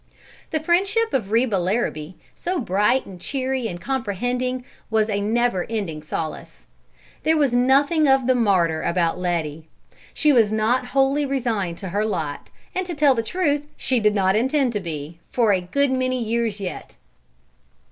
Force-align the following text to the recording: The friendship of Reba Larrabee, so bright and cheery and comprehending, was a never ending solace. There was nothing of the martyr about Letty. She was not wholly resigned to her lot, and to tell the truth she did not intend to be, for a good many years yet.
The 0.49 0.59
friendship 0.59 1.13
of 1.13 1.29
Reba 1.29 1.57
Larrabee, 1.57 2.15
so 2.33 2.59
bright 2.59 3.05
and 3.05 3.21
cheery 3.21 3.67
and 3.67 3.79
comprehending, 3.79 4.65
was 4.89 5.09
a 5.09 5.21
never 5.21 5.67
ending 5.69 6.01
solace. 6.01 6.65
There 7.21 7.37
was 7.37 7.53
nothing 7.53 8.07
of 8.07 8.25
the 8.25 8.33
martyr 8.33 8.81
about 8.81 9.19
Letty. 9.19 9.67
She 10.11 10.33
was 10.33 10.51
not 10.51 10.87
wholly 10.87 11.23
resigned 11.27 11.77
to 11.77 11.89
her 11.89 12.03
lot, 12.03 12.49
and 12.73 12.87
to 12.87 12.95
tell 12.95 13.13
the 13.13 13.21
truth 13.21 13.67
she 13.77 13.99
did 13.99 14.15
not 14.15 14.35
intend 14.35 14.73
to 14.73 14.79
be, 14.79 15.19
for 15.29 15.53
a 15.53 15.61
good 15.61 15.91
many 15.91 16.19
years 16.19 16.59
yet. 16.59 16.97